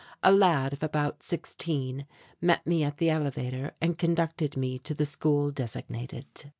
A 0.23 0.31
lad 0.31 0.73
of 0.73 0.81
about 0.81 1.21
sixteen 1.21 2.07
met 2.41 2.65
me 2.65 2.83
at 2.83 2.97
the 2.97 3.11
elevator 3.11 3.73
and 3.79 3.99
conducted 3.99 4.57
me 4.57 4.79
to 4.79 4.95
the 4.95 5.05
school 5.05 5.51
designated. 5.51 6.47